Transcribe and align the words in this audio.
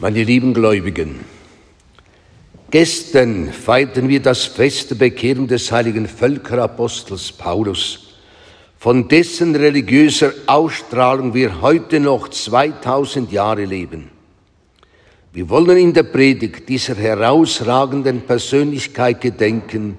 Meine 0.00 0.22
lieben 0.22 0.54
Gläubigen, 0.54 1.24
gestern 2.70 3.52
feierten 3.52 4.08
wir 4.08 4.22
das 4.22 4.44
Fest 4.44 4.92
der 4.92 4.94
Bekehrung 4.94 5.48
des 5.48 5.72
heiligen 5.72 6.06
Völkerapostels 6.06 7.32
Paulus, 7.32 8.14
von 8.78 9.08
dessen 9.08 9.56
religiöser 9.56 10.32
Ausstrahlung 10.46 11.34
wir 11.34 11.62
heute 11.62 11.98
noch 11.98 12.28
2000 12.28 13.32
Jahre 13.32 13.64
leben. 13.64 14.10
Wir 15.32 15.48
wollen 15.48 15.76
in 15.76 15.92
der 15.92 16.04
Predigt 16.04 16.68
dieser 16.68 16.94
herausragenden 16.94 18.20
Persönlichkeit 18.20 19.20
gedenken 19.20 19.96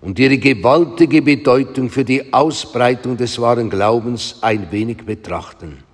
und 0.00 0.18
ihre 0.18 0.38
gewaltige 0.38 1.20
Bedeutung 1.20 1.90
für 1.90 2.04
die 2.06 2.32
Ausbreitung 2.32 3.18
des 3.18 3.38
wahren 3.38 3.68
Glaubens 3.68 4.38
ein 4.40 4.72
wenig 4.72 5.04
betrachten. 5.04 5.84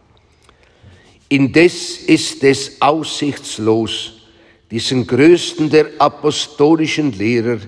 Indes 1.31 1.99
ist 1.99 2.43
es 2.43 2.83
aussichtslos, 2.83 4.15
diesen 4.69 5.07
größten 5.07 5.71
der 5.71 5.91
apostolischen 5.99 7.13
Lehrer 7.13 7.59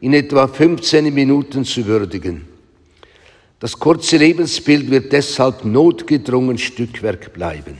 in 0.00 0.14
etwa 0.14 0.46
15 0.46 1.12
Minuten 1.12 1.64
zu 1.64 1.84
würdigen. 1.84 2.46
Das 3.58 3.76
kurze 3.76 4.18
Lebensbild 4.18 4.88
wird 4.88 5.12
deshalb 5.12 5.64
notgedrungen 5.64 6.58
Stückwerk 6.58 7.32
bleiben. 7.32 7.78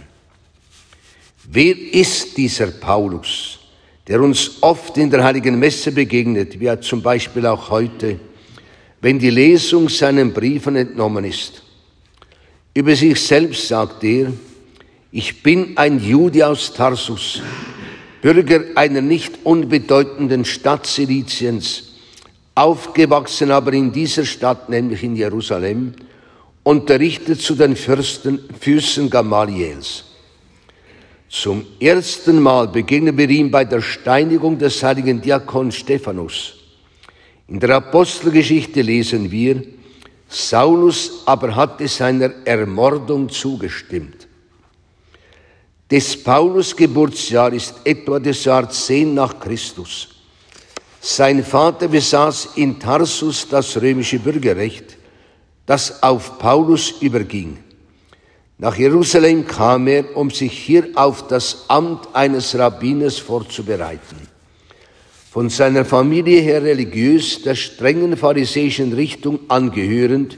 Wer 1.45 1.77
ist 1.95 2.37
dieser 2.37 2.73
Paulus, 2.73 3.61
der 4.09 4.21
uns 4.21 4.61
oft 4.61 4.99
in 4.99 5.09
der 5.09 5.23
heiligen 5.23 5.57
Messe 5.57 5.93
begegnet, 5.93 6.59
wie 6.59 6.81
zum 6.81 7.01
Beispiel 7.01 7.47
auch 7.47 7.71
heute, 7.71 8.19
wenn 9.01 9.21
die 9.21 9.31
Lesung 9.31 9.89
seinen 9.89 10.33
Briefen 10.33 10.75
entnommen 10.75 11.25
ist? 11.25 11.63
Über 12.75 12.97
sich 12.97 13.21
selbst 13.21 13.69
sagt 13.69 14.03
er, 14.03 14.33
ich 15.11 15.43
bin 15.43 15.77
ein 15.77 16.01
Jude 16.01 16.47
aus 16.47 16.73
Tarsus, 16.75 17.41
Bürger 18.21 18.63
einer 18.75 19.01
nicht 19.01 19.39
unbedeutenden 19.45 20.45
Stadt 20.45 20.87
Siliciens, 20.87 21.95
aufgewachsen 22.55 23.51
aber 23.51 23.73
in 23.73 23.93
dieser 23.93 24.25
Stadt, 24.25 24.69
nämlich 24.69 25.03
in 25.03 25.17
Jerusalem, 25.17 25.95
unterrichtet 26.63 27.41
zu 27.41 27.55
den 27.55 27.77
Fürsten, 27.77 28.41
Füßen 28.61 29.09
Gamaliels. 29.09 30.05
Zum 31.31 31.65
ersten 31.79 32.41
Mal 32.41 32.69
begegnen 32.69 33.17
wir 33.17 33.29
ihm 33.31 33.51
bei 33.51 33.65
der 33.65 33.81
Steinigung 33.81 34.59
des 34.59 34.83
heiligen 34.83 35.21
Diakon 35.21 35.73
Stephanus. 35.73 36.55
In 37.49 37.61
der 37.61 37.77
Apostelgeschichte 37.77 38.83
lesen 38.83 39.31
wir, 39.31 39.63
Saulus 40.29 41.23
aber 41.25 41.55
hatte 41.55 41.89
seiner 41.89 42.31
Ermordung 42.45 43.31
zugestimmt. 43.31 44.28
Des 45.91 46.23
Paulus 46.23 46.77
Geburtsjahr 46.77 47.53
ist 47.53 47.75
etwa 47.85 48.19
das 48.19 48.45
Jahr 48.45 48.69
10 48.69 49.15
nach 49.15 49.41
Christus. 49.41 50.09
Sein 51.01 51.43
Vater 51.43 51.89
besaß 51.89 52.51
in 52.57 52.79
Tarsus 52.79 53.49
das 53.49 53.81
römische 53.81 54.19
Bürgerrecht, 54.19 54.99
das 55.65 56.03
auf 56.03 56.39
Paulus 56.39 56.95
überging. 57.01 57.59
Nach 58.59 58.77
Jerusalem 58.77 59.47
kam 59.47 59.87
er, 59.87 60.15
um 60.17 60.31
sich 60.31 60.53
hier 60.53 60.89
auf 60.95 61.27
das 61.29 61.65
Amt 61.69 62.09
eines 62.13 62.59
Rabbiners 62.59 63.19
vorzubereiten. 63.19 64.17
Von 65.31 65.49
seiner 65.49 65.85
Familie 65.85 66.41
her 66.41 66.63
religiös 66.63 67.43
der 67.43 67.55
strengen 67.55 68.17
pharisäischen 68.17 68.93
Richtung 68.93 69.41
angehörend, 69.49 70.37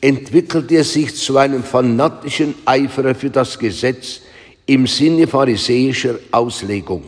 entwickelte 0.00 0.76
er 0.76 0.84
sich 0.84 1.16
zu 1.16 1.38
einem 1.38 1.64
fanatischen 1.64 2.54
Eiferer 2.66 3.14
für 3.14 3.30
das 3.30 3.58
Gesetz, 3.58 4.20
im 4.66 4.86
Sinne 4.86 5.26
pharisäischer 5.26 6.18
Auslegung. 6.30 7.04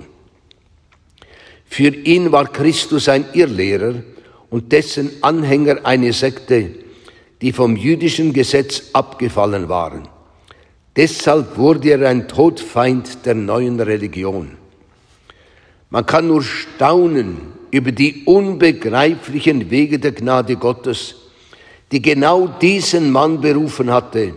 Für 1.64 1.88
ihn 1.88 2.32
war 2.32 2.46
Christus 2.46 3.08
ein 3.08 3.26
Irrlehrer 3.32 3.94
und 4.50 4.72
dessen 4.72 5.10
Anhänger 5.22 5.78
eine 5.84 6.12
Sekte, 6.12 6.70
die 7.41 7.53
vom 7.53 7.76
jüdischen 7.76 8.32
Gesetz 8.32 8.91
abgefallen 8.92 9.69
waren. 9.69 10.08
Deshalb 10.94 11.58
wurde 11.58 11.91
er 11.91 12.08
ein 12.08 12.28
Todfeind 12.28 13.26
der 13.26 13.34
neuen 13.34 13.78
Religion. 13.81 14.52
Man 15.91 16.06
kann 16.06 16.28
nur 16.28 16.42
staunen 16.42 17.52
über 17.70 17.92
die 17.92 18.25
unbegreiflichen 18.25 19.70
Wege 19.70 19.98
der 19.98 20.12
Gnade 20.12 20.56
Gottes, 20.56 21.16
die 21.92 22.00
genau 22.00 22.47
diesen 22.48 23.12
Mann 23.12 23.41
berufen 23.41 23.91
hatte, 23.92 24.34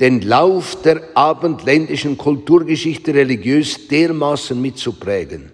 den 0.00 0.20
Lauf 0.20 0.82
der 0.82 1.02
abendländischen 1.14 2.18
Kulturgeschichte 2.18 3.14
religiös 3.14 3.88
dermaßen 3.88 4.60
mitzuprägen. 4.60 5.52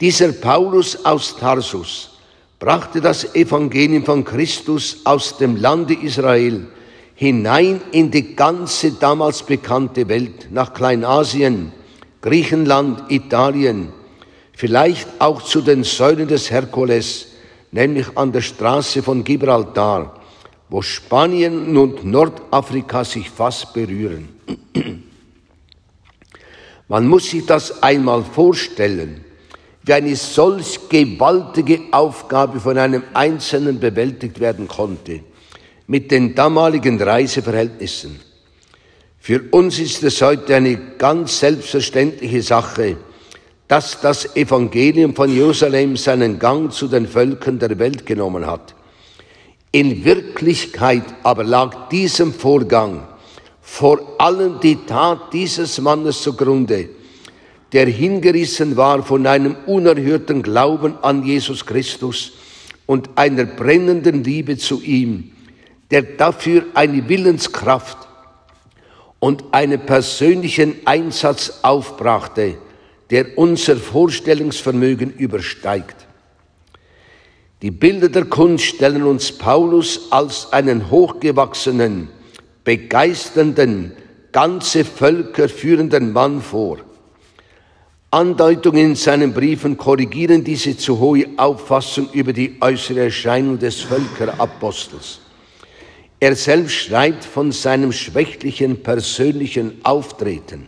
Dieser 0.00 0.32
Paulus 0.32 1.04
aus 1.04 1.36
Tarsus 1.36 2.18
brachte 2.58 3.00
das 3.00 3.34
Evangelium 3.34 4.04
von 4.04 4.24
Christus 4.24 4.98
aus 5.04 5.38
dem 5.38 5.56
Lande 5.56 5.94
Israel 5.94 6.66
hinein 7.14 7.80
in 7.92 8.10
die 8.10 8.34
ganze 8.34 8.92
damals 8.92 9.42
bekannte 9.42 10.08
Welt, 10.08 10.48
nach 10.50 10.74
Kleinasien, 10.74 11.72
Griechenland, 12.20 13.10
Italien, 13.10 13.92
vielleicht 14.56 15.08
auch 15.20 15.42
zu 15.42 15.60
den 15.60 15.84
Säulen 15.84 16.28
des 16.28 16.50
Herkules, 16.50 17.28
nämlich 17.70 18.06
an 18.16 18.32
der 18.32 18.40
Straße 18.40 19.02
von 19.02 19.24
Gibraltar, 19.24 20.20
wo 20.74 20.82
Spanien 20.82 21.76
und 21.76 22.04
Nordafrika 22.04 23.04
sich 23.04 23.30
fast 23.30 23.72
berühren. 23.74 24.28
Man 26.88 27.06
muss 27.06 27.30
sich 27.30 27.46
das 27.46 27.80
einmal 27.80 28.24
vorstellen, 28.24 29.24
wie 29.84 29.92
eine 29.92 30.16
solch 30.16 30.88
gewaltige 30.88 31.78
Aufgabe 31.92 32.58
von 32.58 32.76
einem 32.76 33.04
Einzelnen 33.12 33.78
bewältigt 33.78 34.40
werden 34.40 34.66
konnte, 34.66 35.20
mit 35.86 36.10
den 36.10 36.34
damaligen 36.34 37.00
Reiseverhältnissen. 37.00 38.18
Für 39.20 39.42
uns 39.52 39.78
ist 39.78 40.02
es 40.02 40.20
heute 40.22 40.56
eine 40.56 40.76
ganz 40.98 41.38
selbstverständliche 41.38 42.42
Sache, 42.42 42.96
dass 43.68 44.00
das 44.00 44.34
Evangelium 44.34 45.14
von 45.14 45.32
Jerusalem 45.32 45.96
seinen 45.96 46.40
Gang 46.40 46.72
zu 46.72 46.88
den 46.88 47.06
Völkern 47.06 47.60
der 47.60 47.78
Welt 47.78 48.04
genommen 48.04 48.44
hat. 48.44 48.74
In 49.74 50.04
Wirklichkeit 50.04 51.02
aber 51.24 51.42
lag 51.42 51.88
diesem 51.88 52.32
Vorgang 52.32 53.08
vor 53.60 54.20
allem 54.20 54.60
die 54.60 54.76
Tat 54.86 55.32
dieses 55.32 55.80
Mannes 55.80 56.22
zugrunde, 56.22 56.90
der 57.72 57.86
hingerissen 57.86 58.76
war 58.76 59.02
von 59.02 59.26
einem 59.26 59.56
unerhörten 59.66 60.44
Glauben 60.44 60.96
an 61.02 61.24
Jesus 61.24 61.66
Christus 61.66 62.34
und 62.86 63.10
einer 63.16 63.46
brennenden 63.46 64.22
Liebe 64.22 64.56
zu 64.58 64.80
ihm, 64.80 65.32
der 65.90 66.02
dafür 66.02 66.66
eine 66.74 67.08
Willenskraft 67.08 67.98
und 69.18 69.42
einen 69.50 69.80
persönlichen 69.80 70.76
Einsatz 70.84 71.52
aufbrachte, 71.62 72.58
der 73.10 73.36
unser 73.36 73.74
Vorstellungsvermögen 73.74 75.14
übersteigt. 75.14 76.03
Die 77.64 77.70
Bilder 77.70 78.10
der 78.10 78.26
Kunst 78.26 78.66
stellen 78.66 79.04
uns 79.04 79.32
Paulus 79.32 80.08
als 80.12 80.52
einen 80.52 80.90
hochgewachsenen, 80.90 82.08
begeisternden, 82.62 83.92
ganze 84.32 84.84
Völker 84.84 85.48
führenden 85.48 86.12
Mann 86.12 86.42
vor. 86.42 86.80
Andeutungen 88.10 88.90
in 88.90 88.94
seinen 88.96 89.32
Briefen 89.32 89.78
korrigieren 89.78 90.44
diese 90.44 90.76
zu 90.76 90.98
hohe 90.98 91.24
Auffassung 91.38 92.10
über 92.12 92.34
die 92.34 92.54
äußere 92.60 93.04
Erscheinung 93.04 93.58
des 93.58 93.80
Völkerapostels. 93.80 95.20
Er 96.20 96.36
selbst 96.36 96.74
schreibt 96.74 97.24
von 97.24 97.50
seinem 97.50 97.92
schwächlichen 97.92 98.82
persönlichen 98.82 99.82
Auftreten. 99.84 100.66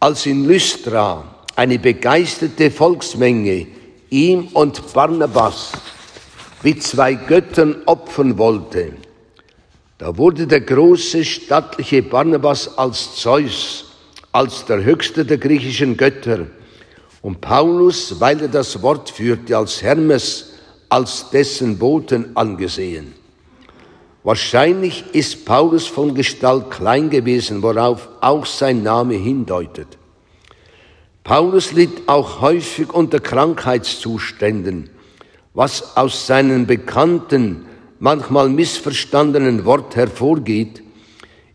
Als 0.00 0.26
in 0.26 0.44
Lystra 0.44 1.36
eine 1.54 1.78
begeisterte 1.78 2.72
Volksmenge 2.72 3.77
ihm 4.10 4.48
und 4.54 4.92
Barnabas 4.92 5.72
wie 6.62 6.78
zwei 6.78 7.14
Göttern 7.14 7.82
opfern 7.86 8.36
wollte, 8.38 8.92
da 9.98 10.16
wurde 10.16 10.46
der 10.46 10.60
große 10.60 11.24
stattliche 11.24 12.02
Barnabas 12.02 12.78
als 12.78 13.16
Zeus, 13.16 13.86
als 14.32 14.64
der 14.64 14.84
höchste 14.84 15.24
der 15.24 15.38
griechischen 15.38 15.96
Götter, 15.96 16.46
und 17.20 17.40
Paulus, 17.40 18.20
weil 18.20 18.40
er 18.42 18.48
das 18.48 18.80
Wort 18.80 19.10
führte, 19.10 19.56
als 19.56 19.82
Hermes, 19.82 20.52
als 20.88 21.30
dessen 21.30 21.76
Boten 21.76 22.36
angesehen. 22.36 23.12
Wahrscheinlich 24.22 25.04
ist 25.12 25.44
Paulus 25.44 25.86
von 25.86 26.14
Gestalt 26.14 26.70
klein 26.70 27.10
gewesen, 27.10 27.62
worauf 27.62 28.08
auch 28.20 28.46
sein 28.46 28.82
Name 28.82 29.14
hindeutet. 29.14 29.98
Paulus 31.28 31.72
litt 31.72 32.08
auch 32.08 32.40
häufig 32.40 32.90
unter 32.90 33.20
Krankheitszuständen, 33.20 34.88
was 35.52 35.94
aus 35.94 36.26
seinen 36.26 36.66
bekannten, 36.66 37.66
manchmal 37.98 38.48
missverstandenen 38.48 39.66
Wort 39.66 39.94
hervorgeht. 39.94 40.82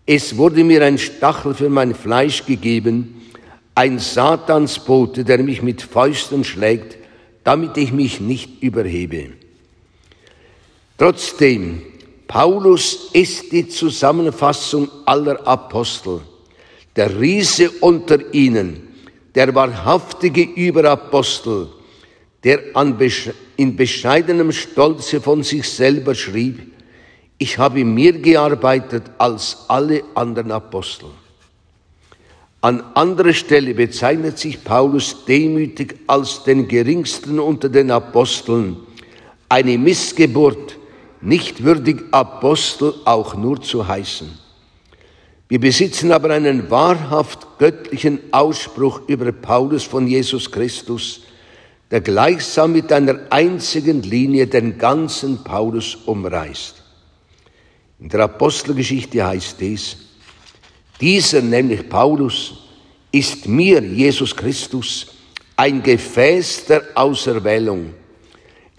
Es 0.05 0.37
wurde 0.37 0.63
mir 0.63 0.83
ein 0.83 0.99
Stachel 0.99 1.55
für 1.55 1.69
mein 1.69 1.95
Fleisch 1.95 2.45
gegeben, 2.45 3.19
ein 3.73 3.97
Satansbote, 3.97 5.23
der 5.23 5.39
mich 5.39 5.63
mit 5.63 5.81
Fäusten 5.81 6.43
schlägt, 6.43 6.95
damit 7.43 7.75
ich 7.75 7.91
mich 7.91 8.19
nicht 8.19 8.61
überhebe. 8.61 9.29
Trotzdem, 10.99 11.81
Paulus 12.27 13.09
ist 13.13 13.51
die 13.51 13.67
Zusammenfassung 13.67 14.87
aller 15.07 15.47
Apostel, 15.47 16.21
der 16.95 17.19
Riese 17.19 17.71
unter 17.81 18.35
ihnen, 18.35 18.92
der 19.35 19.53
wahrhaftige 19.55 20.43
Überapostel, 20.43 21.67
der 22.43 22.59
in 23.57 23.75
bescheidenem 23.75 24.51
Stolze 24.51 25.21
von 25.21 25.43
sich 25.43 25.67
selber 25.67 26.13
schrieb, 26.13 26.71
ich 27.37 27.57
habe 27.57 27.83
mehr 27.83 28.13
gearbeitet 28.13 29.03
als 29.17 29.65
alle 29.67 30.03
anderen 30.15 30.51
Apostel. 30.51 31.07
An 32.61 32.81
anderer 32.93 33.33
Stelle 33.33 33.73
bezeichnet 33.73 34.39
sich 34.39 34.63
Paulus 34.63 35.25
demütig 35.25 35.95
als 36.07 36.43
den 36.43 36.67
geringsten 36.67 37.39
unter 37.39 37.67
den 37.67 37.91
Aposteln, 37.91 38.77
eine 39.49 39.77
Missgeburt, 39.77 40.77
nicht 41.19 41.63
würdig 41.63 42.03
Apostel 42.11 42.93
auch 43.05 43.35
nur 43.35 43.61
zu 43.61 43.85
heißen. 43.85 44.42
Wir 45.53 45.59
besitzen 45.59 46.11
aber 46.11 46.31
einen 46.31 46.71
wahrhaft 46.71 47.59
göttlichen 47.59 48.19
Ausspruch 48.31 49.01
über 49.05 49.31
Paulus 49.31 49.83
von 49.83 50.07
Jesus 50.07 50.49
Christus, 50.51 51.21
der 51.91 52.01
gleichsam 52.01 52.71
mit 52.71 52.91
einer 52.91 53.19
einzigen 53.29 54.01
Linie 54.01 54.47
den 54.47 54.79
ganzen 54.79 55.43
Paulus 55.43 55.93
umreißt. 55.93 56.81
In 57.99 58.09
der 58.09 58.21
Apostelgeschichte 58.21 59.23
heißt 59.23 59.61
es, 59.61 59.97
dieser, 60.99 61.43
nämlich 61.43 61.87
Paulus, 61.87 62.55
ist 63.11 63.47
mir, 63.47 63.79
Jesus 63.79 64.35
Christus, 64.35 65.05
ein 65.55 65.83
Gefäß 65.83 66.65
der 66.65 66.81
Auserwählung. 66.95 67.93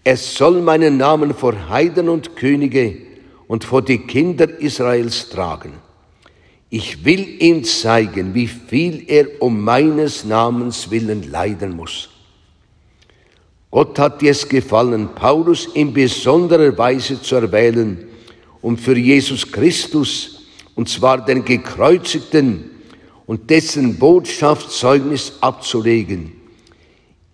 Es 0.03 0.35
soll 0.35 0.61
meinen 0.61 0.97
Namen 0.97 1.35
vor 1.35 1.69
Heiden 1.69 2.09
und 2.09 2.35
Könige 2.35 2.97
und 3.47 3.63
vor 3.63 3.83
die 3.83 3.99
Kinder 3.99 4.59
Israels 4.59 5.29
tragen. 5.29 5.84
Ich 6.77 7.05
will 7.05 7.41
ihm 7.41 7.63
zeigen, 7.63 8.35
wie 8.35 8.49
viel 8.49 9.05
er 9.07 9.41
um 9.41 9.61
meines 9.63 10.25
Namens 10.25 10.91
willen 10.91 11.31
leiden 11.31 11.77
muss. 11.77 12.09
Gott 13.71 13.97
hat 14.01 14.21
es 14.25 14.49
gefallen, 14.49 15.11
Paulus 15.15 15.67
in 15.67 15.93
besonderer 15.93 16.77
Weise 16.77 17.23
zu 17.23 17.37
erwählen, 17.37 18.09
um 18.61 18.77
für 18.77 18.99
Jesus 18.99 19.53
Christus, 19.53 20.47
und 20.75 20.89
zwar 20.89 21.25
den 21.25 21.45
gekreuzigten 21.45 22.71
und 23.27 23.49
dessen 23.51 23.97
Botschaftszeugnis 23.97 25.35
abzulegen. 25.43 26.33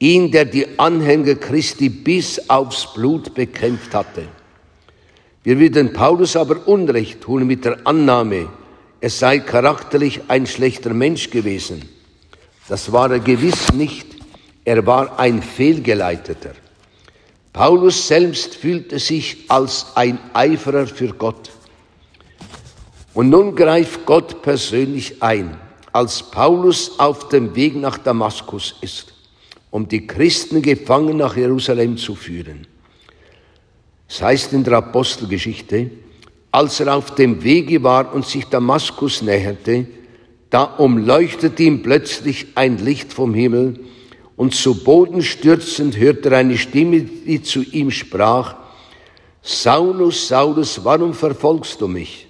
Ihn, 0.00 0.31
der 0.31 0.44
die 0.44 0.66
Anhänger 0.78 1.37
Christi 1.37 1.88
bis 1.88 2.50
aufs 2.50 2.92
Blut 2.92 3.32
bekämpft 3.32 3.94
hatte. 3.94 4.28
Wir 5.42 5.58
würden 5.58 5.94
Paulus 5.94 6.37
aber 6.37 6.69
Unrecht 6.69 7.22
tun 7.22 7.46
mit 7.46 7.64
der 7.64 7.78
Annahme, 7.87 8.50
er 9.00 9.11
sei 9.11 9.38
charakterlich 9.38 10.20
ein 10.29 10.47
schlechter 10.47 10.93
Mensch 10.93 11.31
gewesen. 11.31 11.88
Das 12.69 12.93
war 12.93 13.11
er 13.11 13.20
gewiss 13.20 13.73
nicht. 13.73 14.06
Er 14.64 14.87
war 14.87 15.19
ein 15.19 15.43
Fehlgeleiteter. 15.43 16.52
Paulus 17.52 18.06
selbst 18.06 18.55
fühlte 18.55 18.99
sich 18.99 19.44
als 19.49 19.87
ein 19.94 20.19
Eiferer 20.35 20.87
für 20.87 21.08
Gott. 21.08 21.50
Und 23.14 23.31
nun 23.31 23.56
greift 23.56 24.06
Gott 24.06 24.43
persönlich 24.43 25.20
ein, 25.23 25.56
als 25.93 26.23
Paulus 26.23 26.99
auf 26.99 27.29
dem 27.29 27.56
Weg 27.56 27.75
nach 27.75 27.99
Damaskus 27.99 28.76
ist, 28.82 29.12
um 29.70 29.88
die 29.88 30.06
Christen 30.06 30.62
gefangen 30.62 31.17
nach 31.17 31.37
Jerusalem 31.37 31.97
zu 31.97 32.14
führen. 32.14 32.69
Es 34.08 34.23
heißt 34.23 34.52
in 34.52 34.62
der 34.62 34.75
Apostelgeschichte, 34.75 35.91
als 36.52 36.81
er 36.81 36.97
auf 36.97 37.14
dem 37.14 37.43
Wege 37.44 37.82
war 37.82 38.12
und 38.14 38.26
sich 38.26 38.47
Damaskus 38.47 39.23
näherte, 39.23 39.87
da 40.50 40.64
umleuchtete 40.64 41.62
ihm 41.62 41.82
plötzlich 41.82 42.49
ein 42.56 42.79
Licht 42.79 43.12
vom 43.12 43.35
Himmel, 43.35 43.81
und 44.37 44.55
zu 44.55 44.82
Boden 44.82 45.20
stürzend 45.20 45.99
hörte 45.99 46.31
er 46.31 46.38
eine 46.38 46.56
Stimme, 46.56 47.02
die 47.02 47.43
zu 47.43 47.62
ihm 47.62 47.91
sprach, 47.91 48.56
Saulus, 49.43 50.29
Saulus, 50.29 50.82
warum 50.82 51.12
verfolgst 51.12 51.79
du 51.81 51.88
mich? 51.88 52.26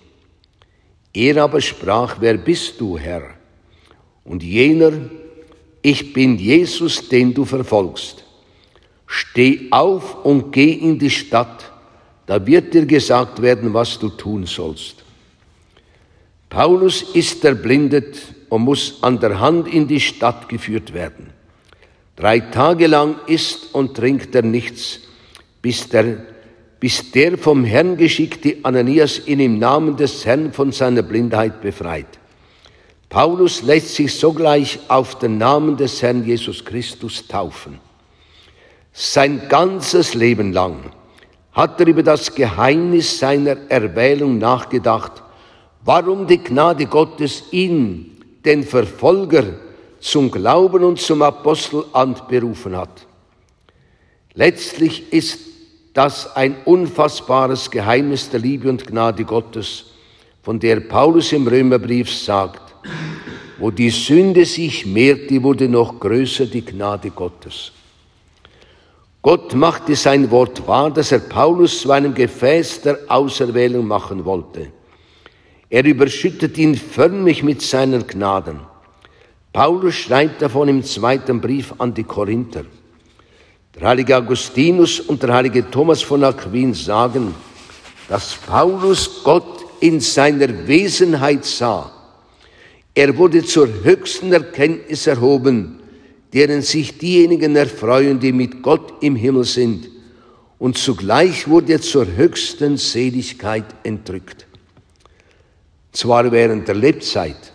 Er 1.14 1.42
aber 1.44 1.60
sprach, 1.60 2.16
wer 2.18 2.36
bist 2.36 2.80
du, 2.80 2.98
Herr? 2.98 3.22
Und 4.24 4.42
jener, 4.42 4.92
ich 5.82 6.12
bin 6.12 6.36
Jesus, 6.36 7.08
den 7.08 7.32
du 7.32 7.44
verfolgst. 7.44 8.24
Steh 9.06 9.68
auf 9.70 10.24
und 10.24 10.52
geh 10.52 10.72
in 10.72 10.98
die 10.98 11.10
Stadt, 11.10 11.69
da 12.30 12.46
wird 12.46 12.72
dir 12.72 12.86
gesagt 12.86 13.42
werden, 13.42 13.74
was 13.74 13.98
du 13.98 14.08
tun 14.08 14.46
sollst. 14.46 15.02
Paulus 16.48 17.02
ist 17.02 17.44
erblindet 17.44 18.18
und 18.48 18.62
muss 18.62 19.02
an 19.02 19.18
der 19.18 19.40
Hand 19.40 19.66
in 19.66 19.88
die 19.88 19.98
Stadt 19.98 20.48
geführt 20.48 20.94
werden. 20.94 21.32
Drei 22.14 22.38
Tage 22.38 22.86
lang 22.86 23.16
isst 23.26 23.74
und 23.74 23.96
trinkt 23.96 24.32
er 24.36 24.42
nichts, 24.42 25.00
bis 25.60 25.88
der, 25.88 26.18
bis 26.78 27.10
der 27.10 27.36
vom 27.36 27.64
Herrn 27.64 27.96
geschickte 27.96 28.58
Ananias 28.62 29.26
ihn 29.26 29.40
im 29.40 29.58
Namen 29.58 29.96
des 29.96 30.24
Herrn 30.24 30.52
von 30.52 30.70
seiner 30.70 31.02
Blindheit 31.02 31.60
befreit. 31.60 32.20
Paulus 33.08 33.62
lässt 33.62 33.96
sich 33.96 34.14
sogleich 34.14 34.78
auf 34.86 35.18
den 35.18 35.38
Namen 35.38 35.76
des 35.76 36.00
Herrn 36.00 36.24
Jesus 36.24 36.64
Christus 36.64 37.26
taufen. 37.26 37.80
Sein 38.92 39.48
ganzes 39.48 40.14
Leben 40.14 40.52
lang 40.52 40.92
hat 41.52 41.80
er 41.80 41.86
über 41.86 42.02
das 42.02 42.34
Geheimnis 42.34 43.18
seiner 43.18 43.56
Erwählung 43.68 44.38
nachgedacht, 44.38 45.22
warum 45.84 46.26
die 46.26 46.38
Gnade 46.38 46.86
Gottes 46.86 47.44
ihn, 47.50 48.18
den 48.44 48.62
Verfolger, 48.62 49.44
zum 50.00 50.30
Glauben 50.30 50.84
und 50.84 50.98
zum 50.98 51.22
Apostelamt 51.22 52.26
berufen 52.28 52.76
hat. 52.76 53.06
Letztlich 54.34 55.12
ist 55.12 55.40
das 55.92 56.34
ein 56.36 56.56
unfassbares 56.64 57.70
Geheimnis 57.70 58.30
der 58.30 58.40
Liebe 58.40 58.68
und 58.68 58.86
Gnade 58.86 59.24
Gottes, 59.24 59.86
von 60.42 60.58
der 60.58 60.80
Paulus 60.80 61.32
im 61.32 61.46
Römerbrief 61.46 62.10
sagt, 62.10 62.74
wo 63.58 63.70
die 63.70 63.90
Sünde 63.90 64.46
sich 64.46 64.86
mehrte, 64.86 65.42
wurde 65.42 65.68
noch 65.68 66.00
größer 66.00 66.46
die 66.46 66.64
Gnade 66.64 67.10
Gottes. 67.10 67.72
Gott 69.22 69.54
machte 69.54 69.96
sein 69.96 70.30
Wort 70.30 70.66
wahr, 70.66 70.90
dass 70.90 71.12
er 71.12 71.18
Paulus 71.18 71.80
zu 71.80 71.90
einem 71.90 72.14
Gefäß 72.14 72.80
der 72.80 73.00
Auserwählung 73.08 73.86
machen 73.86 74.24
wollte. 74.24 74.72
Er 75.68 75.84
überschüttet 75.84 76.56
ihn 76.56 76.74
förmlich 76.74 77.42
mit 77.42 77.60
seinen 77.60 78.06
Gnaden. 78.06 78.60
Paulus 79.52 79.94
schreibt 79.94 80.40
davon 80.40 80.68
im 80.68 80.82
zweiten 80.82 81.40
Brief 81.40 81.74
an 81.78 81.92
die 81.92 82.04
Korinther. 82.04 82.64
Der 83.74 83.88
heilige 83.88 84.16
Augustinus 84.16 85.00
und 85.00 85.22
der 85.22 85.34
heilige 85.34 85.70
Thomas 85.70 86.02
von 86.02 86.24
Aquin 86.24 86.72
sagen, 86.72 87.34
dass 88.08 88.34
Paulus 88.34 89.22
Gott 89.22 89.64
in 89.80 90.00
seiner 90.00 90.66
Wesenheit 90.66 91.44
sah. 91.44 91.92
Er 92.94 93.16
wurde 93.16 93.44
zur 93.44 93.68
höchsten 93.84 94.32
Erkenntnis 94.32 95.06
erhoben, 95.06 95.79
deren 96.32 96.62
sich 96.62 96.98
diejenigen 96.98 97.56
erfreuen, 97.56 98.20
die 98.20 98.32
mit 98.32 98.62
Gott 98.62 99.02
im 99.02 99.16
Himmel 99.16 99.44
sind, 99.44 99.88
und 100.58 100.76
zugleich 100.76 101.48
wurde 101.48 101.72
er 101.72 101.80
zur 101.80 102.06
höchsten 102.06 102.76
Seligkeit 102.76 103.64
entrückt. 103.82 104.46
Zwar 105.92 106.30
während 106.30 106.68
der 106.68 106.74
Lebzeit, 106.74 107.52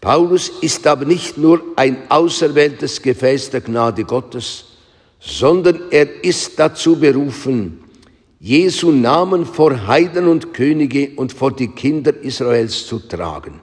Paulus 0.00 0.50
ist 0.60 0.86
aber 0.86 1.04
nicht 1.04 1.38
nur 1.38 1.62
ein 1.76 1.96
auserwähltes 2.10 3.00
Gefäß 3.00 3.50
der 3.50 3.60
Gnade 3.60 4.04
Gottes, 4.04 4.64
sondern 5.20 5.80
er 5.90 6.24
ist 6.24 6.58
dazu 6.58 6.96
berufen, 6.96 7.82
Jesu 8.38 8.92
Namen 8.92 9.46
vor 9.46 9.86
Heiden 9.86 10.28
und 10.28 10.52
Könige 10.52 11.12
und 11.16 11.32
vor 11.32 11.52
die 11.52 11.68
Kinder 11.68 12.14
Israels 12.14 12.86
zu 12.86 12.98
tragen. 12.98 13.60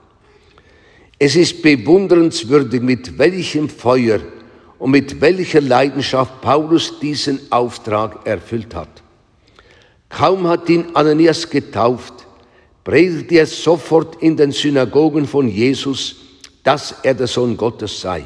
Es 1.18 1.36
ist 1.36 1.62
bewundernswürdig, 1.62 2.82
mit 2.82 3.18
welchem 3.18 3.68
Feuer 3.68 4.20
und 4.78 4.90
mit 4.90 5.20
welcher 5.20 5.60
Leidenschaft 5.60 6.40
Paulus 6.40 6.98
diesen 7.00 7.40
Auftrag 7.50 8.26
erfüllt 8.26 8.74
hat. 8.74 9.02
Kaum 10.08 10.46
hat 10.48 10.68
ihn 10.68 10.86
Ananias 10.94 11.48
getauft, 11.48 12.26
predigte 12.82 13.36
er 13.36 13.46
sofort 13.46 14.22
in 14.22 14.36
den 14.36 14.52
Synagogen 14.52 15.26
von 15.26 15.48
Jesus 15.48 16.16
dass 16.64 16.96
er 17.02 17.14
der 17.14 17.28
Sohn 17.28 17.56
Gottes 17.56 18.00
sei. 18.00 18.24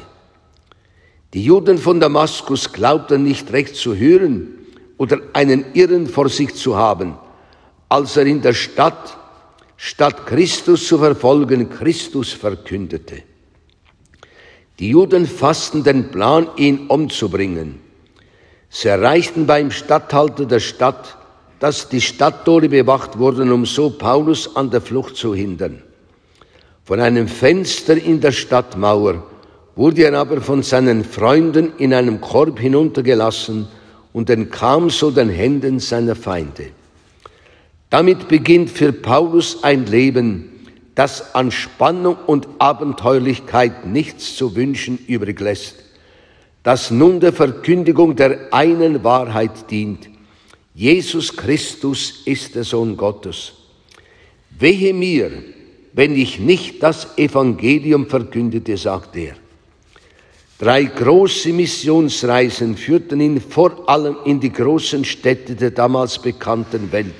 Die 1.33 1.43
Juden 1.43 1.77
von 1.77 1.99
Damaskus 1.99 2.73
glaubten 2.73 3.23
nicht 3.23 3.51
recht 3.53 3.75
zu 3.75 3.95
hören 3.95 4.55
oder 4.97 5.19
einen 5.33 5.65
Irren 5.73 6.07
vor 6.07 6.29
sich 6.29 6.55
zu 6.55 6.75
haben, 6.75 7.15
als 7.87 8.17
er 8.17 8.25
in 8.25 8.41
der 8.41 8.53
Stadt, 8.53 9.17
statt 9.81 10.25
Christus 10.25 10.87
zu 10.87 10.97
verfolgen, 10.97 11.69
Christus 11.69 12.33
verkündete. 12.33 13.23
Die 14.77 14.89
Juden 14.89 15.25
fassten 15.25 15.85
den 15.85 16.11
Plan, 16.11 16.47
ihn 16.57 16.87
umzubringen. 16.87 17.79
Sie 18.69 18.89
erreichten 18.89 19.47
beim 19.47 19.71
Statthalter 19.71 20.45
der 20.45 20.59
Stadt, 20.59 21.17
dass 21.59 21.87
die 21.87 22.01
Stadttore 22.01 22.67
bewacht 22.67 23.17
wurden, 23.17 23.53
um 23.53 23.65
so 23.65 23.89
Paulus 23.89 24.53
an 24.55 24.69
der 24.69 24.81
Flucht 24.81 25.15
zu 25.15 25.33
hindern. 25.33 25.81
Von 26.83 26.99
einem 26.99 27.29
Fenster 27.29 27.95
in 27.95 28.19
der 28.19 28.33
Stadtmauer 28.33 29.23
wurde 29.77 30.03
er 30.03 30.19
aber 30.19 30.41
von 30.41 30.61
seinen 30.61 31.05
Freunden 31.05 31.71
in 31.77 31.93
einem 31.93 32.19
Korb 32.19 32.59
hinuntergelassen 32.59 33.67
und 34.11 34.29
entkam 34.29 34.89
so 34.89 35.09
den 35.09 35.29
Händen 35.29 35.79
seiner 35.79 36.15
Feinde. 36.15 36.71
Damit 37.89 38.27
beginnt 38.27 38.69
für 38.69 38.93
Paulus 38.93 39.63
ein 39.63 39.85
Leben, 39.85 40.49
das 40.93 41.33
an 41.33 41.51
Spannung 41.51 42.17
und 42.27 42.47
Abenteuerlichkeit 42.59 43.85
nichts 43.85 44.35
zu 44.35 44.55
wünschen 44.55 44.99
übrig 45.07 45.39
lässt, 45.39 45.75
das 46.61 46.91
nun 46.91 47.19
der 47.19 47.33
Verkündigung 47.33 48.15
der 48.15 48.53
einen 48.53 49.03
Wahrheit 49.03 49.71
dient. 49.71 50.09
Jesus 50.75 51.35
Christus 51.35 52.21
ist 52.25 52.55
der 52.55 52.63
Sohn 52.63 52.95
Gottes. 52.95 53.53
Wehe 54.59 54.93
mir, 54.93 55.31
wenn 55.93 56.15
ich 56.15 56.39
nicht 56.39 56.83
das 56.83 57.17
Evangelium 57.17 58.07
verkündete, 58.07 58.77
sagt 58.77 59.15
er. 59.15 59.35
Drei 60.59 60.83
große 60.83 61.53
Missionsreisen 61.53 62.75
führten 62.75 63.21
ihn 63.21 63.39
vor 63.39 63.87
allem 63.89 64.17
in 64.25 64.41
die 64.41 64.51
großen 64.51 65.05
Städte 65.05 65.55
der 65.55 65.71
damals 65.71 66.19
bekannten 66.19 66.91
Welt, 66.91 67.15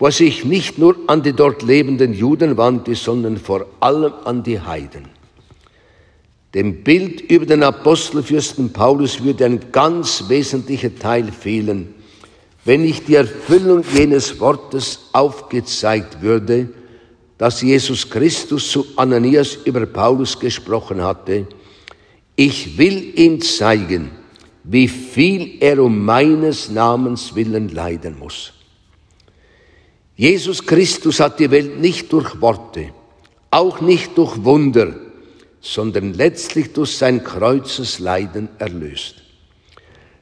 er 0.00 0.12
sich 0.12 0.44
nicht 0.44 0.78
nur 0.78 0.96
an 1.06 1.22
die 1.22 1.32
dort 1.32 1.62
lebenden 1.62 2.14
Juden 2.14 2.56
wandte, 2.56 2.94
sondern 2.94 3.36
vor 3.36 3.66
allem 3.80 4.12
an 4.24 4.42
die 4.42 4.60
Heiden. 4.60 5.08
Dem 6.54 6.82
Bild 6.82 7.20
über 7.20 7.46
den 7.46 7.62
Apostelfürsten 7.62 8.72
Paulus 8.72 9.22
würde 9.22 9.44
ein 9.44 9.72
ganz 9.72 10.24
wesentlicher 10.28 10.94
Teil 10.94 11.30
fehlen, 11.30 11.94
wenn 12.64 12.82
nicht 12.82 13.08
die 13.08 13.16
Erfüllung 13.16 13.84
jenes 13.94 14.40
Wortes 14.40 15.10
aufgezeigt 15.12 16.22
würde, 16.22 16.68
das 17.36 17.62
Jesus 17.62 18.08
Christus 18.08 18.70
zu 18.70 18.84
Ananias 18.96 19.58
über 19.64 19.84
Paulus 19.86 20.38
gesprochen 20.38 21.02
hatte, 21.02 21.46
ich 22.34 22.78
will 22.78 23.18
ihm 23.18 23.40
zeigen, 23.40 24.10
wie 24.64 24.88
viel 24.88 25.56
er 25.60 25.82
um 25.82 26.04
meines 26.04 26.70
Namens 26.70 27.34
willen 27.34 27.68
leiden 27.68 28.18
muss. 28.18 28.52
Jesus 30.18 30.66
Christus 30.66 31.20
hat 31.20 31.38
die 31.38 31.48
Welt 31.52 31.78
nicht 31.78 32.12
durch 32.12 32.40
Worte, 32.40 32.90
auch 33.52 33.80
nicht 33.80 34.18
durch 34.18 34.42
Wunder, 34.42 34.96
sondern 35.60 36.12
letztlich 36.12 36.72
durch 36.72 36.96
sein 36.96 37.22
Kreuzesleiden 37.22 38.48
erlöst. 38.58 39.22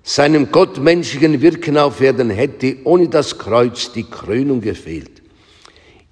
Seinem 0.02 0.52
gottmenschlichen 0.52 1.40
Wirken 1.40 1.78
auf 1.78 2.02
Erden 2.02 2.28
hätte 2.28 2.76
ohne 2.84 3.08
das 3.08 3.38
Kreuz 3.38 3.90
die 3.90 4.04
Krönung 4.04 4.60
gefehlt. 4.60 5.22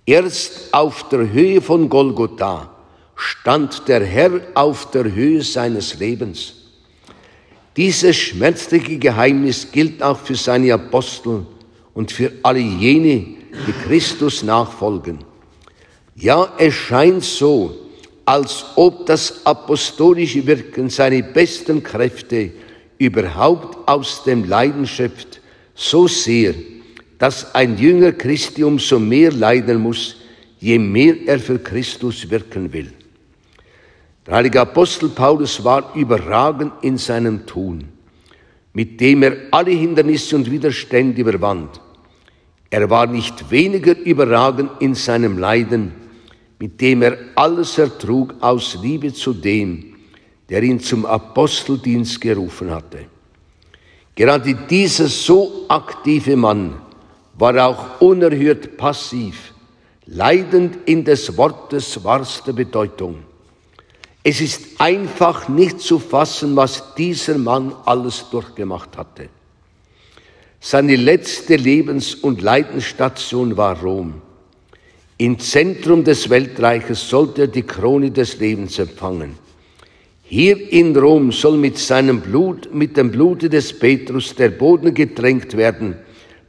Erst 0.07 0.73
auf 0.73 1.07
der 1.11 1.31
Höhe 1.31 1.61
von 1.61 1.91
Golgotha 1.91 2.75
stand 3.17 3.87
der 3.87 4.03
Herr 4.03 4.41
auf 4.55 4.93
der 4.93 5.13
Höhe 5.13 5.43
seines 5.43 5.99
Lebens. 5.99 6.55
Dieses 7.77 8.17
schmerzliche 8.17 8.97
Geheimnis 8.97 9.71
gilt 9.71 10.03
auch 10.03 10.21
für 10.21 10.37
seine 10.37 10.73
Apostel 10.73 11.45
und 11.93 12.11
für 12.11 12.33
alle 12.43 12.61
jene, 12.61 13.44
die 13.67 13.73
Christus 13.87 14.43
nachfolgen. 14.43 15.19
Ja, 16.17 16.53
es 16.59 16.75
scheint 16.75 17.25
so, 17.25 17.75
als 18.25 18.65
ob 18.77 19.07
das 19.07 19.45
apostolische 19.45 20.47
Wirken 20.47 20.89
seine 20.89 21.23
besten 21.23 21.83
Kräfte 21.83 22.53
überhaupt 22.99 23.89
aus 23.89 24.25
dem 24.25 24.45
Leiden 24.45 24.87
schöpft, 24.87 25.41
so 25.75 26.07
sehr, 26.07 26.55
dass 27.19 27.55
ein 27.55 27.79
Jünger 27.79 28.13
Christi 28.13 28.65
umso 28.65 28.99
mehr 28.99 29.33
leiden 29.33 29.81
muss, 29.81 30.17
je 30.61 30.79
mehr 30.79 31.17
er 31.27 31.39
für 31.39 31.59
Christus 31.59 32.31
wirken 32.31 32.73
will. 32.73 32.93
Der 34.27 34.37
heilige 34.37 34.61
Apostel 34.61 35.11
Paulus 35.11 35.63
war 35.63 35.95
überragend 35.95 36.73
in 36.83 36.97
seinem 36.97 37.45
Tun, 37.45 37.85
mit 38.73 39.01
dem 39.01 39.23
er 39.23 39.37
alle 39.51 39.73
Hindernisse 39.73 40.37
und 40.37 40.51
Widerstände 40.51 41.21
überwand. 41.21 41.81
Er 42.75 42.91
war 42.91 43.07
nicht 43.07 43.53
weniger 43.53 43.97
überragend 43.97 44.69
in 44.81 44.97
seinem 44.97 45.39
Leiden, 45.39 45.93
mit 46.59 46.81
dem 46.81 47.03
er 47.03 47.17
alles 47.37 47.79
ertrug 47.79 48.35
aus 48.41 48.77
Liebe 48.83 49.15
zu 49.15 49.33
dem, 49.33 49.95
der 50.49 50.61
ihn 50.65 50.81
zum 50.81 51.07
Aposteldienst 51.07 52.21
gerufen 52.21 52.73
hatte. 52.73 53.07
Gerade 54.17 54.57
dieser 54.69 55.07
so 55.07 55.67
aktive 55.69 56.35
Mann 56.35 56.75
war 57.39 57.65
auch 57.65 58.01
unerhört 58.01 58.77
passiv, 58.77 59.55
leidend 60.07 60.79
in 60.87 61.05
des 61.05 61.37
Wortes 61.37 62.03
wahrster 62.03 62.53
Bedeutung. 62.53 63.19
Es 64.25 64.41
ist 64.41 64.81
einfach 64.81 65.49
nicht 65.49 65.79
zu 65.79 66.01
fassen, 66.01 66.57
was 66.57 66.93
dieser 66.97 67.39
Mann 67.39 67.73
alles 67.85 68.29
durchgemacht 68.31 68.97
hatte. 68.97 69.29
Seine 70.67 70.97
letzte 70.97 71.57
Lebens- 71.57 72.15
und 72.15 72.41
Leidensstation 72.41 73.55
war 73.59 73.83
Rom. 73.83 74.23
Im 75.19 75.39
Zentrum 75.39 76.05
des 76.05 76.31
Weltreiches 76.31 77.07
sollte 77.07 77.43
er 77.43 77.49
die 77.49 77.65
Krone 77.65 78.11
des 78.11 78.39
Lebens 78.39 78.79
empfangen. 78.79 79.35
Hier 80.23 80.73
in 80.73 80.97
Rom 80.97 81.33
soll 81.33 81.59
mit 81.59 81.77
seinem 81.77 82.23
Blut, 82.23 82.75
mit 82.75 82.97
dem 82.97 83.11
Blute 83.11 83.51
des 83.51 83.79
Petrus 83.79 84.35
der 84.37 84.49
Boden 84.49 84.95
getränkt 84.95 85.55
werden, 85.55 85.97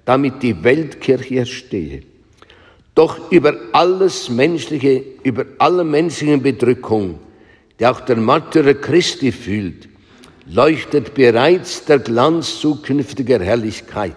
damit 0.05 0.41
die 0.41 0.63
Weltkirche 0.63 1.39
erstehe. 1.39 2.03
Doch 2.95 3.29
über 3.33 3.53
alles 3.73 4.29
menschliche, 4.29 5.03
über 5.23 5.45
alle 5.57 5.83
menschlichen 5.83 6.41
Bedrückung 6.41 7.19
die 7.79 7.85
auch 7.85 8.01
der 8.01 8.15
Märtyrer 8.15 8.73
Christi 8.73 9.31
fühlt, 9.31 9.89
leuchtet 10.45 11.13
bereits 11.13 11.85
der 11.85 11.99
Glanz 11.99 12.59
zukünftiger 12.59 13.39
Herrlichkeit. 13.39 14.15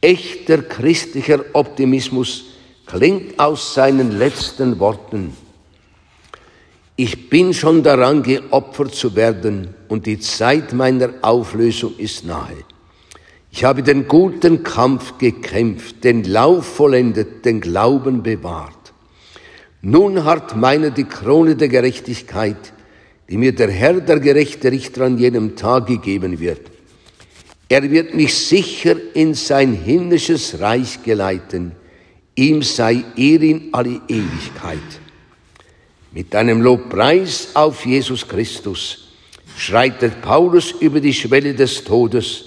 Echter 0.00 0.62
christlicher 0.62 1.44
Optimismus 1.52 2.44
klingt 2.86 3.38
aus 3.38 3.74
seinen 3.74 4.18
letzten 4.18 4.78
Worten. 4.78 5.36
Ich 6.96 7.30
bin 7.30 7.54
schon 7.54 7.82
daran 7.82 8.22
geopfert 8.22 8.94
zu 8.94 9.14
werden 9.14 9.74
und 9.88 10.06
die 10.06 10.18
Zeit 10.18 10.72
meiner 10.72 11.10
Auflösung 11.22 11.96
ist 11.96 12.24
nahe. 12.24 12.64
Ich 13.52 13.64
habe 13.64 13.82
den 13.82 14.06
guten 14.06 14.62
Kampf 14.62 15.18
gekämpft, 15.18 16.04
den 16.04 16.24
Lauf 16.24 16.66
vollendet, 16.66 17.44
den 17.44 17.60
Glauben 17.60 18.22
bewahrt. 18.22 18.92
Nun 19.82 20.24
hat 20.24 20.56
meiner 20.56 20.90
die 20.90 21.04
Krone 21.04 21.56
der 21.56 21.68
Gerechtigkeit, 21.68 22.72
die 23.30 23.38
mir 23.38 23.52
der 23.54 23.70
Herr, 23.70 24.00
der 24.00 24.18
gerechte 24.18 24.72
Richter, 24.72 25.02
an 25.02 25.16
jenem 25.16 25.54
Tag 25.54 25.86
gegeben 25.86 26.40
wird. 26.40 26.62
Er 27.68 27.88
wird 27.88 28.12
mich 28.14 28.34
sicher 28.34 28.96
in 29.14 29.34
sein 29.34 29.72
himmlisches 29.72 30.58
Reich 30.58 31.04
geleiten. 31.04 31.72
Ihm 32.34 32.62
sei 32.62 33.04
Ehre 33.16 33.44
in 33.44 33.68
alle 33.70 34.00
Ewigkeit. 34.08 34.78
Mit 36.10 36.34
einem 36.34 36.60
Lobpreis 36.60 37.50
auf 37.54 37.86
Jesus 37.86 38.26
Christus 38.26 39.12
schreitet 39.56 40.20
Paulus 40.22 40.72
über 40.72 41.00
die 41.00 41.14
Schwelle 41.14 41.54
des 41.54 41.84
Todes 41.84 42.46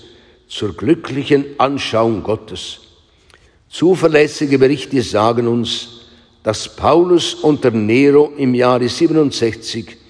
zur 0.49 0.75
glücklichen 0.75 1.45
Anschauung 1.57 2.23
Gottes. 2.23 2.81
Zuverlässige 3.69 4.59
Berichte 4.59 5.01
sagen 5.01 5.47
uns, 5.47 6.01
dass 6.43 6.75
Paulus 6.75 7.35
unter 7.35 7.71
Nero 7.71 8.33
im 8.35 8.53
Jahre 8.53 8.89
67 8.89 10.02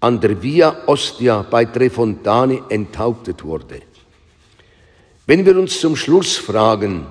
an 0.00 0.18
der 0.20 0.42
Via 0.42 0.76
Ostia 0.86 1.42
bei 1.42 1.66
Trefontane 1.66 2.62
enthauptet 2.70 3.44
wurde. 3.44 3.82
Wenn 5.26 5.44
wir 5.44 5.56
uns 5.58 5.78
zum 5.78 5.94
Schluss 5.94 6.38
fragen, 6.38 7.06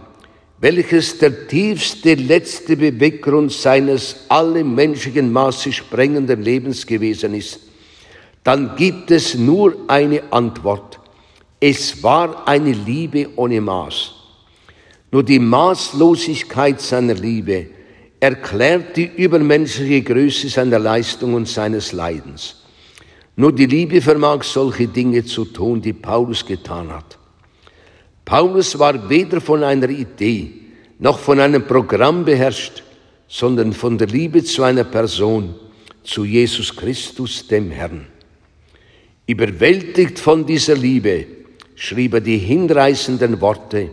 welches 0.60 1.18
der 1.20 1.48
tiefste 1.48 2.16
letzte 2.16 2.76
Beweggrund 2.76 3.52
seines 3.52 4.26
alle 4.28 4.64
menschlichen 4.64 5.32
Maße 5.32 5.72
sprengenden 5.72 6.42
Lebens 6.42 6.86
gewesen 6.86 7.34
ist, 7.34 7.60
dann 8.44 8.76
gibt 8.76 9.12
es 9.12 9.36
nur 9.36 9.76
eine 9.88 10.22
Antwort. 10.34 11.00
Es 11.60 12.02
war 12.04 12.48
eine 12.48 12.72
Liebe 12.72 13.30
ohne 13.36 13.62
Maß. 13.62 14.16
Nur 15.12 15.24
die 15.24 15.40
Maßlosigkeit 15.40 16.82
seiner 16.82 17.14
Liebe 17.14 17.68
erklärt 18.20 18.98
die 18.98 19.06
übermenschliche 19.06 20.02
Größe 20.02 20.50
seiner 20.50 20.80
Leistung 20.80 21.36
und 21.36 21.48
seines 21.48 21.94
Leidens. 21.94 22.59
Nur 23.40 23.54
die 23.54 23.68
Liebe 23.68 24.02
vermag 24.02 24.44
solche 24.44 24.90
Dinge 24.90 25.24
zu 25.24 25.46
tun, 25.46 25.82
die 25.82 25.94
Paulus 25.94 26.46
getan 26.46 26.92
hat. 26.92 27.18
Paulus 28.26 28.78
war 28.78 29.10
weder 29.10 29.40
von 29.40 29.64
einer 29.64 29.88
Idee 29.90 30.52
noch 31.00 31.20
von 31.20 31.40
einem 31.40 31.66
Programm 31.66 32.26
beherrscht, 32.26 32.84
sondern 33.30 33.72
von 33.72 33.98
der 33.98 34.08
Liebe 34.08 34.44
zu 34.44 34.64
einer 34.64 34.84
Person, 34.84 35.56
zu 36.04 36.26
Jesus 36.26 36.76
Christus, 36.76 37.48
dem 37.48 37.72
Herrn. 37.72 38.08
Überwältigt 39.26 40.20
von 40.20 40.46
dieser 40.46 40.76
Liebe 40.76 41.26
schrieb 41.76 42.16
er 42.16 42.22
die 42.22 42.40
hinreißenden 42.40 43.40
Worte, 43.40 43.90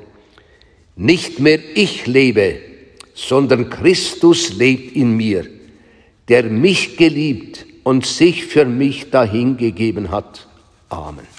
nicht 0.97 1.38
mehr 1.38 1.61
ich 1.76 2.09
lebe, 2.09 2.59
sondern 3.15 3.71
Christus 3.71 4.55
lebt 4.55 4.97
in 4.97 5.17
mir, 5.17 5.47
der 6.26 6.43
mich 6.43 6.97
geliebt 6.97 7.65
und 7.87 8.05
sich 8.05 8.47
für 8.47 8.64
mich 8.64 9.12
dahingegeben 9.12 10.11
hat. 10.11 10.49
Amen. 10.88 11.36